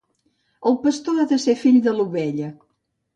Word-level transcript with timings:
El 0.69 0.77
pastor 0.85 1.19
ha 1.23 1.25
de 1.31 1.39
ser 1.43 1.55
fill 1.65 1.77
de 1.89 1.93
l'ovella. 1.99 2.49